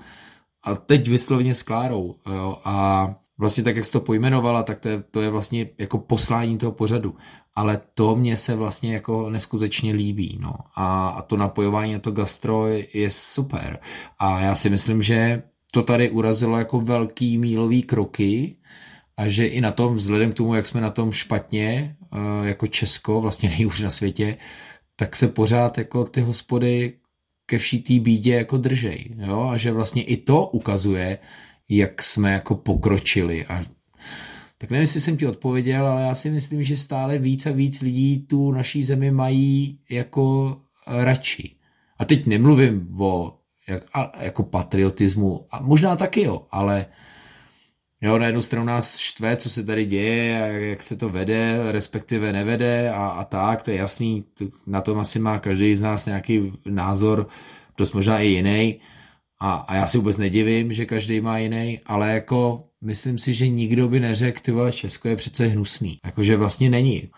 [0.63, 2.15] a teď vyslovně s Klárou.
[2.35, 5.97] Jo, a vlastně tak, jak jsi to pojmenovala, tak to je, to je vlastně jako
[5.97, 7.15] poslání toho pořadu.
[7.55, 10.37] Ale to mě se vlastně jako neskutečně líbí.
[10.41, 10.53] No.
[10.75, 13.79] A, a to napojování a to gastro je super.
[14.19, 15.43] A já si myslím, že
[15.77, 18.55] to tady urazilo jako velký mílový kroky
[19.17, 22.67] a že i na tom, vzhledem k tomu, jak jsme na tom špatně, eh, jako
[22.67, 24.37] Česko, vlastně nejhůř na světě,
[24.95, 26.93] tak se pořád jako ty hospody
[27.45, 29.15] ke vší té bídě jako držej.
[29.17, 29.49] Jo?
[29.51, 31.17] A že vlastně i to ukazuje,
[31.69, 33.45] jak jsme jako pokročili.
[33.45, 33.63] A
[34.57, 37.81] tak nevím, jestli jsem ti odpověděl, ale já si myslím, že stále víc a víc
[37.81, 41.51] lidí tu naší zemi mají jako radši.
[41.99, 43.37] A teď nemluvím o
[43.67, 46.85] jak, a, jako patriotismu, a možná taky jo, ale
[48.01, 51.71] Jo, na jednu stranu nás štve, co se tady děje, a jak se to vede,
[51.71, 54.25] respektive nevede a, a tak, to je jasný,
[54.67, 57.27] na tom asi má každý z nás nějaký názor,
[57.77, 58.79] dost možná i jiný.
[59.39, 63.47] A, a já si vůbec nedivím, že každý má jiný, ale jako myslím si, že
[63.47, 65.99] nikdo by neřekl, ty Česko je přece hnusný.
[66.05, 67.09] Jakože vlastně není.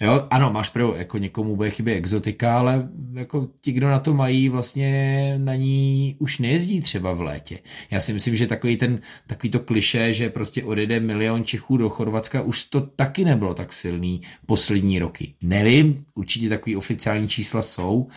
[0.00, 4.14] Jo, ano, máš pravdu, jako někomu bude chybět exotika, ale jako ti, kdo na to
[4.14, 7.58] mají, vlastně na ní už nejezdí třeba v létě.
[7.90, 11.88] Já si myslím, že takový ten, takový to kliše, že prostě odjede milion Čechů do
[11.88, 15.34] Chorvatska, už to taky nebylo tak silný poslední roky.
[15.42, 18.08] Nevím, určitě takový oficiální čísla jsou,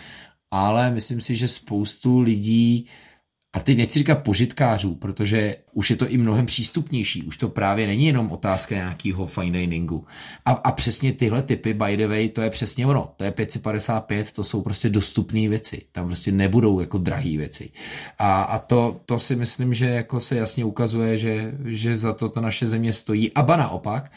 [0.52, 2.88] ale myslím si, že spoustu lidí
[3.54, 7.24] a teď nechci říkat požitkářů, protože už je to i mnohem přístupnější.
[7.24, 10.06] Už to právě není jenom otázka nějakého fine diningu.
[10.46, 13.14] A, a přesně tyhle typy, by the way, to je přesně ono.
[13.18, 15.82] To je 555, to jsou prostě dostupné věci.
[15.92, 17.72] Tam prostě nebudou jako drahé věci.
[18.18, 22.30] A, a to, to si myslím, že jako se jasně ukazuje, že, že za to
[22.30, 23.34] ta naše země stojí.
[23.34, 24.12] A ba naopak,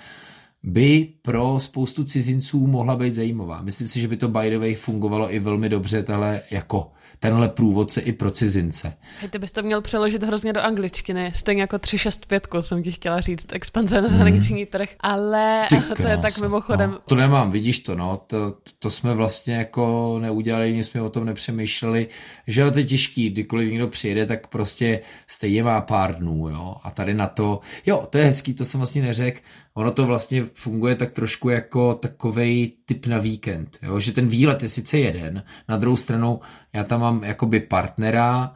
[0.63, 3.63] by pro spoustu cizinců mohla být zajímavá.
[3.63, 6.93] Myslím si, že by to by the way fungovalo i velmi dobře tahle jako
[7.23, 8.95] tenhle průvodce i pro cizince.
[9.21, 13.21] Hej, ty bys to měl přeložit hrozně do angličtiny, stejně jako 365 jsem ti chtěla
[13.21, 14.67] říct, expanze na zahraniční hmm.
[14.67, 16.91] trh, ale Ty to je tak mimochodem.
[16.91, 21.09] No, to nemám, vidíš to, no, to, to jsme vlastně jako neudělali, nic jsme o
[21.09, 22.09] tom nepřemýšleli,
[22.47, 26.91] že to je těžký, kdykoliv někdo přijede, tak prostě stejně má pár dnů, jo, a
[26.91, 29.41] tady na to, jo, to je hezký, to jsem vlastně neřekl,
[29.75, 34.01] ono to vlastně funguje tak trošku jako takovej typ na víkend, jo?
[34.01, 36.41] že ten výlet je sice jeden, na druhou stranu
[36.73, 38.55] já tam mám jakoby partnera,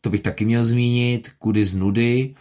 [0.00, 2.34] to bych taky měl zmínit, kudy z nudy,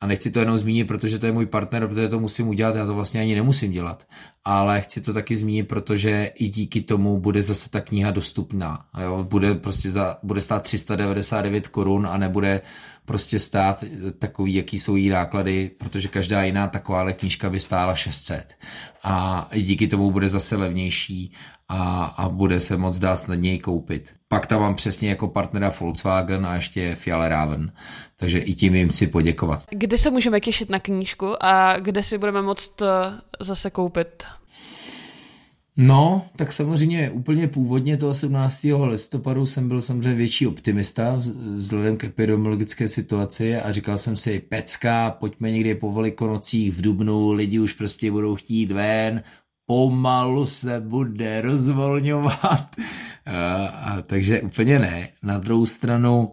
[0.00, 2.86] a nechci to jenom zmínit, protože to je můj partner, protože to musím udělat, já
[2.86, 4.06] to vlastně ani nemusím dělat.
[4.44, 8.84] Ale chci to taky zmínit, protože i díky tomu bude zase ta kniha dostupná.
[9.02, 9.26] Jo?
[9.28, 12.60] Bude prostě za, bude stát 399 korun a nebude
[13.04, 13.84] prostě stát
[14.18, 18.54] takový, jaký jsou jí náklady, protože každá jiná taková knížka by stála 600.
[19.02, 21.32] A díky tomu bude zase levnější
[21.68, 24.14] a, a bude se moc dát snadněji koupit.
[24.28, 27.72] Pak tam mám přesně jako partnera Volkswagen a ještě Raven.
[28.16, 29.64] takže i tím jim chci poděkovat.
[29.70, 32.86] Kde se můžeme těšit na knížku a kde si budeme moct eh,
[33.40, 34.24] zase koupit?
[35.80, 38.66] No, tak samozřejmě úplně původně toho 17.
[38.84, 41.20] listopadu jsem byl samozřejmě větší optimista
[41.56, 47.32] vzhledem k epidemiologické situaci a říkal jsem si, pecka, pojďme někdy po velikonocích v Dubnu,
[47.32, 49.22] lidi už prostě budou chtít ven,
[49.68, 52.76] pomalu se bude rozvolňovat.
[53.28, 55.08] A, a, takže úplně ne.
[55.22, 56.32] Na druhou stranu,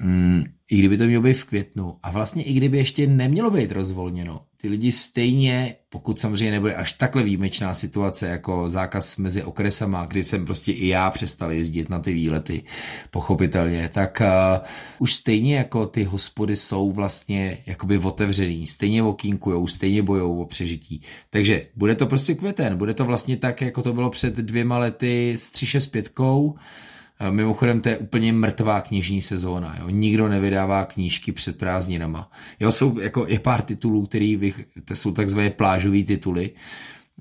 [0.00, 3.72] mm, i kdyby to mělo být v květnu a vlastně i kdyby ještě nemělo být
[3.72, 10.06] rozvolněno, ty lidi stejně, pokud samozřejmě nebude až takhle výjimečná situace jako zákaz mezi okresama,
[10.06, 12.62] kdy jsem prostě i já přestal jezdit na ty výlety,
[13.10, 14.66] pochopitelně, tak uh,
[14.98, 21.00] už stejně jako ty hospody jsou vlastně jakoby otevřený, stejně okýnkujou, stejně bojou o přežití.
[21.30, 25.32] Takže bude to prostě květen, bude to vlastně tak, jako to bylo před dvěma lety
[25.36, 26.95] s 365 Eh,
[27.30, 29.76] mimochodem, to je úplně mrtvá knižní sezóna.
[29.78, 29.88] Jo?
[29.88, 32.30] Nikdo nevydává knížky před prázdninama.
[32.60, 36.50] Jo, jsou jako je pár titulů, který to jsou takzvané plážové tituly.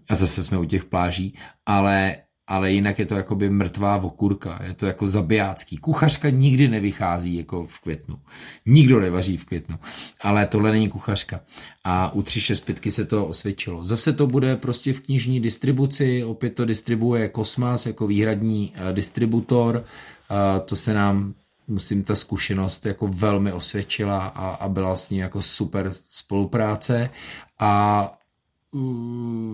[0.09, 1.33] A zase jsme u těch pláží,
[1.65, 2.15] ale
[2.47, 5.77] ale jinak je to jakoby mrtvá okurka, je to jako zabijácký.
[5.77, 8.19] Kuchařka nikdy nevychází jako v květnu.
[8.65, 9.79] Nikdo nevaří v květnu,
[10.21, 11.39] ale tohle není kuchařka.
[11.83, 13.85] A u 365 se to osvědčilo.
[13.85, 19.75] Zase to bude prostě v knižní distribuci, opět to distribuje Kosmas jako výhradní uh, distributor,
[19.75, 21.33] uh, to se nám
[21.67, 27.09] musím ta zkušenost jako velmi osvědčila a, a byla s ní jako super spolupráce
[27.59, 28.11] a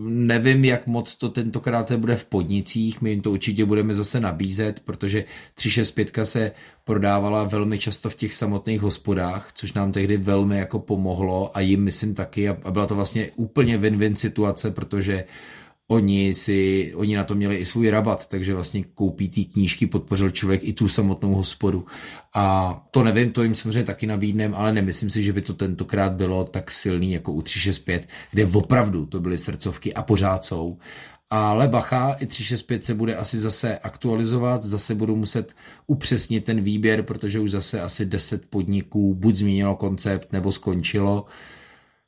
[0.08, 4.80] nevím, jak moc to tentokrát bude v podnicích, my jim to určitě budeme zase nabízet,
[4.80, 6.52] protože 365 se
[6.84, 11.84] prodávala velmi často v těch samotných hospodách, což nám tehdy velmi jako pomohlo a jim
[11.84, 15.24] myslím taky a byla to vlastně úplně win-win situace, protože
[15.92, 20.30] oni si, oni na to měli i svůj rabat, takže vlastně koupí ty knížky, podpořil
[20.30, 21.86] člověk i tu samotnou hospodu.
[22.34, 26.12] A to nevím, to jim samozřejmě taky nabídnem, ale nemyslím si, že by to tentokrát
[26.12, 30.78] bylo tak silný jako u 365, kde opravdu to byly srdcovky a pořád jsou.
[31.30, 35.54] Ale bacha, i 365 se bude asi zase aktualizovat, zase budu muset
[35.88, 41.26] upřesnit ten výběr, protože už zase asi 10 podniků buď změnilo koncept, nebo skončilo.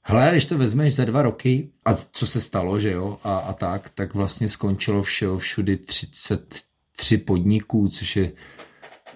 [0.05, 3.53] Hele, když to vezmeš za dva roky, a co se stalo, že jo, a, a
[3.53, 8.31] tak, tak vlastně skončilo všeho všudy 33 podniků, což je,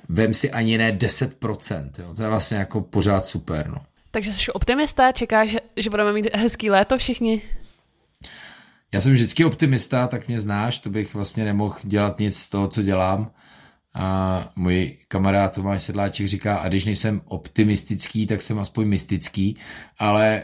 [0.09, 3.78] vem si ani ne 10%, jo, to je vlastně jako pořád super, no.
[4.11, 7.41] Takže jsi optimista, čekáš, že budeme mít hezký léto všichni?
[8.93, 12.68] Já jsem vždycky optimista, tak mě znáš, to bych vlastně nemohl dělat nic z toho,
[12.68, 13.32] co dělám.
[14.00, 19.58] A můj kamarád Tomáš Sedláček říká, a když nejsem optimistický, tak jsem aspoň mystický,
[20.00, 20.43] ale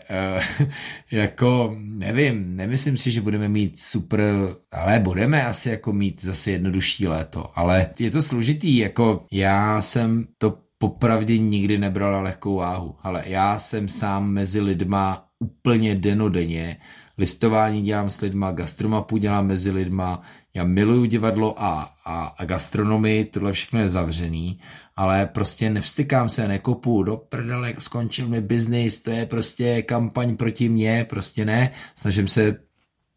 [0.59, 0.67] uh,
[1.11, 4.25] jako nevím, nemyslím si, že budeme mít super,
[4.71, 10.27] ale budeme asi jako mít zase jednodušší léto, ale je to složitý, jako já jsem
[10.37, 16.77] to popravdě nikdy nebral na lehkou váhu, ale já jsem sám mezi lidma úplně denodenně,
[17.17, 20.21] listování dělám s lidma, gastromapu dělám mezi lidma,
[20.53, 24.59] já miluju divadlo a, a, a gastronomii, tohle všechno je zavřený,
[24.95, 30.69] ale prostě nevstykám se, nekopu, do prdele, skončil mi biznis, to je prostě kampaň proti
[30.69, 32.59] mně, prostě ne, snažím se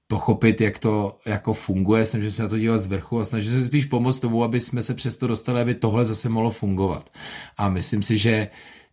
[0.07, 3.65] pochopit, jak to jako funguje, snažím se na to dívat z vrchu a snažím se
[3.65, 7.11] spíš pomoct tomu, aby jsme se přesto dostali, aby tohle zase mohlo fungovat.
[7.57, 8.49] A myslím si, že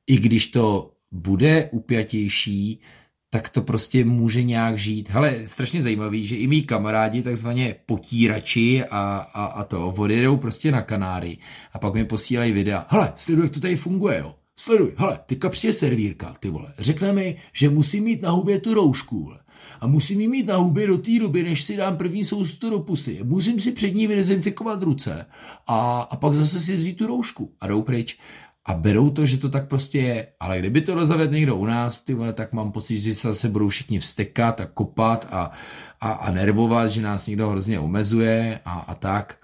[0.07, 2.81] i když to bude upjatější,
[3.29, 5.09] tak to prostě může nějak žít.
[5.09, 10.71] Hele, strašně zajímavý, že i mý kamarádi, takzvaně potírači a, a, a to, odjedou prostě
[10.71, 11.37] na Kanáry
[11.73, 12.85] a pak mi posílají videa.
[12.89, 14.35] Hele, sleduj, jak to tady funguje, jo.
[14.55, 16.73] Sleduj, hele, teďka přijde servírka, ty vole.
[16.79, 19.39] Řekne mi, že musím mít na hubě tu roušku, vole.
[19.83, 22.79] A musím ji mít na hubě do té doby, než si dám první soustu do
[22.79, 23.19] pusy.
[23.23, 25.25] Musím si před ní vydezinfikovat ruce
[25.67, 28.17] a, a pak zase si vzít tu roušku a jdou pryč
[28.65, 30.27] a berou to, že to tak prostě je.
[30.39, 33.49] Ale kdyby tohle zavedl někdo u nás, ty vole, tak mám pocit, že se zase
[33.49, 35.51] budou všichni vstekat a kopat a,
[36.01, 39.37] a, a nervovat, že nás někdo hrozně omezuje a, a tak.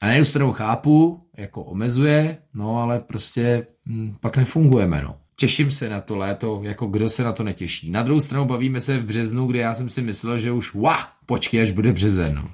[0.00, 5.21] A na jednu stranu chápu, jako omezuje, no ale prostě hm, pak nefungujeme, no.
[5.36, 7.90] Těším se na to léto, jako kdo se na to netěší.
[7.90, 10.98] Na druhou stranu bavíme se v březnu, kde já jsem si myslel, že už, wa,
[11.26, 12.44] počkej, až bude březen.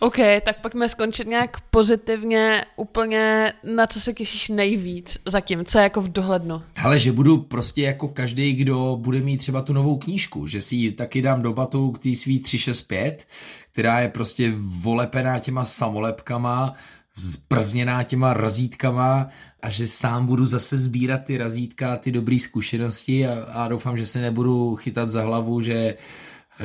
[0.00, 5.82] OK, tak pojďme skončit nějak pozitivně, úplně na co se těšíš nejvíc zatím, co je
[5.82, 6.62] jako v dohlednu.
[6.76, 10.76] Ale že budu prostě jako každý, kdo bude mít třeba tu novou knížku, že si
[10.76, 13.26] ji taky dám do batu k té svý 365,
[13.72, 16.74] která je prostě volepená těma samolepkama,
[17.18, 19.28] zprzněná těma razítkama
[19.62, 24.06] a že sám budu zase sbírat ty razítka, ty dobré zkušenosti a, a doufám, že
[24.06, 25.94] se nebudu chytat za hlavu, že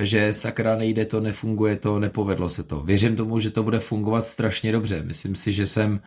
[0.01, 2.79] že sakra nejde to, nefunguje to, nepovedlo se to.
[2.79, 5.03] Věřím tomu, že to bude fungovat strašně dobře.
[5.03, 6.01] Myslím si, že jsem,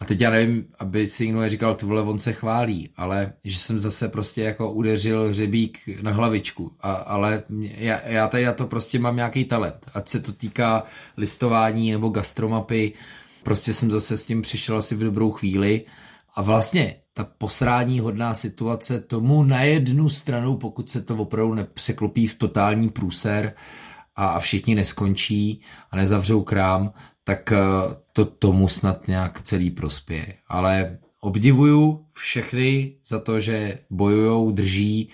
[0.00, 3.78] a teď já nevím, aby si někdo říkal, vole, on se chválí, ale že jsem
[3.78, 6.72] zase prostě jako udeřil hřebík na hlavičku.
[6.80, 9.86] A, ale já, já tady na to prostě mám nějaký talent.
[9.94, 10.82] Ať se to týká
[11.16, 12.92] listování nebo gastromapy,
[13.42, 15.84] prostě jsem zase s tím přišel asi v dobrou chvíli.
[16.34, 22.26] A vlastně ta posrání hodná situace tomu na jednu stranu, pokud se to opravdu nepřeklopí
[22.26, 23.54] v totální průser
[24.16, 26.92] a všichni neskončí a nezavřou krám,
[27.24, 27.58] tak eh,
[28.12, 30.34] to tomu snad nějak celý prospěje.
[30.48, 35.08] Ale obdivuju všechny za to, že bojujou, drží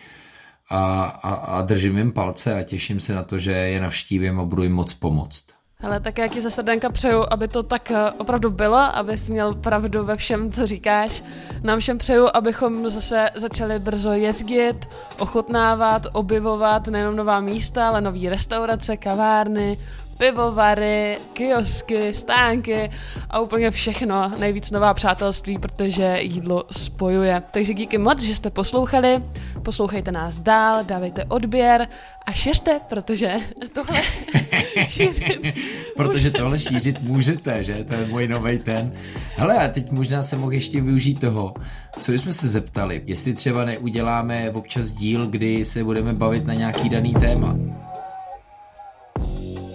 [0.70, 4.44] a, a, a držím jim palce a těším se na to, že je navštívím a
[4.44, 5.57] budu jim moc pomoct.
[5.82, 9.54] Ale tak jak ti zase Danka přeju, aby to tak eh, opravdu bylo, abys měl
[9.54, 11.24] pravdu ve všem, co říkáš.
[11.62, 18.30] Nám všem přeju, abychom zase začali brzo jezdit, ochutnávat, objevovat nejenom nová místa, ale nové
[18.30, 19.78] restaurace, kavárny,
[20.18, 22.90] pivovary, kiosky, stánky
[23.30, 24.32] a úplně všechno.
[24.38, 27.42] Nejvíc nová přátelství, protože jídlo spojuje.
[27.50, 29.18] Takže díky moc, že jste poslouchali.
[29.62, 31.88] Poslouchejte nás dál, dávejte odběr
[32.26, 33.34] a šiřte, protože
[33.74, 34.02] tohle
[34.88, 35.56] šířit
[35.96, 37.84] Protože tohle šířit můžete, že?
[37.84, 38.92] To je můj nový ten.
[39.36, 41.54] Hele, a teď možná se mohl ještě využít toho,
[42.00, 46.88] co jsme se zeptali, jestli třeba neuděláme občas díl, kdy se budeme bavit na nějaký
[46.88, 47.56] daný téma.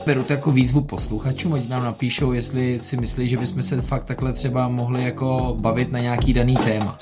[0.06, 4.06] Beru to jako výzvu posluchačům, ať nám napíšou, jestli si myslí, že bychom se fakt
[4.06, 6.97] takhle třeba mohli jako bavit na nějaký daný téma.